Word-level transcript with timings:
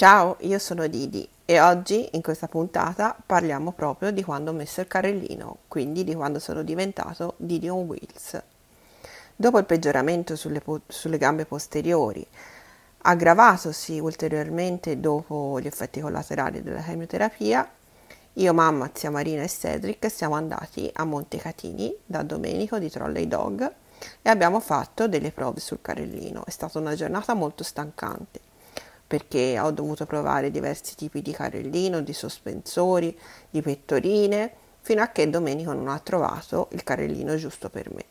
Ciao, 0.00 0.36
io 0.40 0.58
sono 0.58 0.86
Didi 0.86 1.28
e 1.44 1.60
oggi 1.60 2.08
in 2.12 2.22
questa 2.22 2.48
puntata 2.48 3.14
parliamo 3.26 3.72
proprio 3.72 4.10
di 4.10 4.24
quando 4.24 4.50
ho 4.50 4.54
messo 4.54 4.80
il 4.80 4.86
carrellino, 4.86 5.58
quindi 5.68 6.04
di 6.04 6.14
quando 6.14 6.38
sono 6.38 6.62
diventato 6.62 7.34
Didi 7.36 7.68
on 7.68 7.80
Wheels. 7.80 8.42
Dopo 9.36 9.58
il 9.58 9.66
peggioramento 9.66 10.36
sulle, 10.36 10.62
po- 10.62 10.80
sulle 10.86 11.18
gambe 11.18 11.44
posteriori, 11.44 12.26
aggravatosi 13.02 13.98
ulteriormente 13.98 14.98
dopo 15.00 15.60
gli 15.60 15.66
effetti 15.66 16.00
collaterali 16.00 16.62
della 16.62 16.80
chemioterapia, 16.80 17.70
io, 18.32 18.54
mamma, 18.54 18.90
zia 18.94 19.10
Marina 19.10 19.42
e 19.42 19.48
Cedric 19.48 20.10
siamo 20.10 20.34
andati 20.34 20.88
a 20.94 21.04
Montecatini 21.04 21.94
da 22.06 22.22
Domenico 22.22 22.78
di 22.78 22.88
Trolley 22.88 23.28
Dog 23.28 23.70
e 24.22 24.30
abbiamo 24.30 24.60
fatto 24.60 25.08
delle 25.08 25.30
prove 25.30 25.60
sul 25.60 25.82
carrellino. 25.82 26.46
È 26.46 26.50
stata 26.50 26.78
una 26.78 26.94
giornata 26.94 27.34
molto 27.34 27.62
stancante 27.62 28.48
perché 29.10 29.58
ho 29.58 29.72
dovuto 29.72 30.06
provare 30.06 30.52
diversi 30.52 30.94
tipi 30.94 31.20
di 31.20 31.32
carrellino, 31.32 32.00
di 32.00 32.12
sospensori, 32.12 33.18
di 33.50 33.60
pettorine, 33.60 34.52
fino 34.82 35.02
a 35.02 35.08
che 35.08 35.28
Domenico 35.28 35.72
non 35.72 35.88
ha 35.88 35.98
trovato 35.98 36.68
il 36.70 36.84
carrellino 36.84 37.34
giusto 37.34 37.68
per 37.70 37.92
me. 37.92 38.04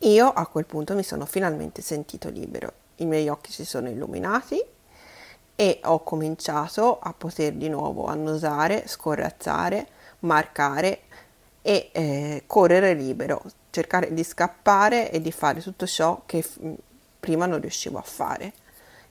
Io 0.00 0.28
a 0.28 0.46
quel 0.48 0.66
punto 0.66 0.94
mi 0.94 1.02
sono 1.02 1.24
finalmente 1.24 1.80
sentito 1.80 2.28
libero, 2.28 2.72
i 2.96 3.06
miei 3.06 3.30
occhi 3.30 3.52
si 3.52 3.64
sono 3.64 3.88
illuminati 3.88 4.62
e 5.56 5.80
ho 5.84 6.02
cominciato 6.02 6.98
a 6.98 7.14
poter 7.16 7.54
di 7.54 7.70
nuovo 7.70 8.04
annusare, 8.04 8.86
scorrazzare, 8.86 9.86
marcare 10.20 11.04
e 11.62 11.88
eh, 11.90 12.42
correre 12.46 12.92
libero, 12.92 13.42
cercare 13.70 14.12
di 14.12 14.24
scappare 14.24 15.10
e 15.10 15.22
di 15.22 15.32
fare 15.32 15.62
tutto 15.62 15.86
ciò 15.86 16.20
che 16.26 16.42
f- 16.42 16.60
prima 17.18 17.46
non 17.46 17.62
riuscivo 17.62 17.96
a 17.96 18.02
fare 18.02 18.52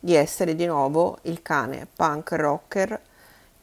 di 0.03 0.15
essere 0.15 0.53
di 0.53 0.65
nuovo 0.65 1.19
il 1.21 1.41
cane 1.41 1.87
punk 1.95 2.33
rocker 2.33 3.01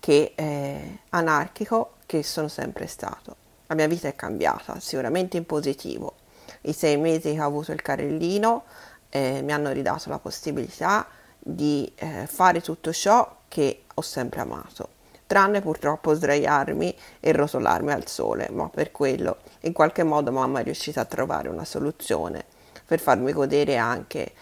che 0.00 0.33
eh, 0.34 1.00
anarchico 1.10 1.97
che 2.06 2.22
sono 2.22 2.48
sempre 2.48 2.86
stato. 2.86 3.36
La 3.66 3.74
mia 3.74 3.86
vita 3.86 4.08
è 4.08 4.16
cambiata, 4.16 4.80
sicuramente 4.80 5.36
in 5.36 5.44
positivo. 5.44 6.14
I 6.62 6.72
sei 6.72 6.97
mesi 6.97 7.34
che 7.34 7.42
ho 7.42 7.44
avuto 7.44 7.72
il 7.72 7.82
carrellino 7.82 8.64
eh, 9.10 9.42
mi 9.42 9.52
hanno 9.52 9.70
ridato 9.70 10.08
la 10.08 10.19
possibilità 10.19 11.06
di 11.38 11.92
eh, 11.97 12.27
fare 12.27 12.62
tutto 12.62 12.91
ciò 12.91 13.41
che 13.47 13.82
ho 13.92 14.00
sempre 14.00 14.41
amato, 14.41 14.88
tranne 15.27 15.60
purtroppo 15.60 16.14
sdraiarmi 16.14 16.97
e 17.20 17.32
rotolarmi 17.32 17.92
al 17.92 18.06
sole, 18.06 18.48
ma 18.50 18.66
per 18.70 18.92
quello 18.92 19.41
in 19.60 19.75
qualche 19.75 20.04
modo 20.04 20.32
mamma 20.32 20.60
è 20.60 20.62
riuscita 20.62 21.02
a 21.02 21.04
trovare 21.04 21.50
una 21.50 21.66
soluzione 21.66 22.47
per 22.86 22.98
farmi 22.98 23.30
godere 23.32 23.77
anche 23.77 24.32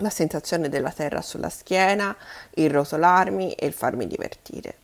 la 0.00 0.10
sensazione 0.10 0.68
della 0.68 0.90
terra 0.90 1.22
sulla 1.22 1.48
schiena, 1.48 2.16
il 2.54 2.70
rotolarmi 2.70 3.52
e 3.52 3.66
il 3.66 3.72
farmi 3.72 4.06
divertire. 4.06 4.76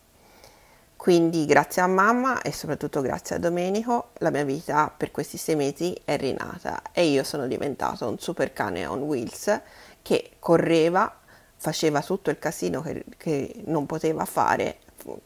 Quindi 0.97 1.45
grazie 1.45 1.83
a 1.83 1.87
mamma 1.87 2.43
e 2.43 2.53
soprattutto 2.53 3.01
grazie 3.01 3.37
a 3.37 3.39
Domenico 3.39 4.09
la 4.15 4.31
mia 4.31 4.45
vita 4.45 4.93
per 4.95 5.13
questi 5.13 5.37
sei 5.37 5.55
mesi 5.55 5.97
è 6.05 6.17
rinata 6.17 6.83
e 6.91 7.05
io 7.05 7.23
sono 7.23 7.47
diventato 7.47 8.09
un 8.09 8.19
super 8.19 8.53
cane 8.53 8.87
on 8.87 9.03
wheels 9.03 9.61
che 10.03 10.33
correva, 10.41 11.21
faceva 11.55 12.03
tutto 12.03 12.31
il 12.31 12.39
casino 12.41 12.81
che, 12.81 13.05
che 13.17 13.63
non 13.67 13.87
poteva 13.87 14.25
fare 14.25 14.79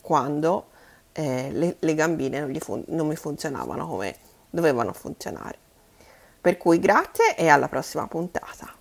quando 0.03 0.67
eh, 1.13 1.51
le, 1.51 1.77
le, 1.79 1.95
gambine 1.95 2.41
non, 2.41 2.55
fun- 2.59 2.85
non 2.89 3.07
mi 3.07 3.17
funzionavano 3.17 3.87
come 3.87 4.17
dovevano 4.51 4.93
funzionare. 4.93 5.57
Per 6.41 6.57
cui 6.59 6.79
grazie 6.79 7.37
e 7.37 7.49
alla 7.49 7.69
prossima 7.69 8.07
puntata. 8.07 8.80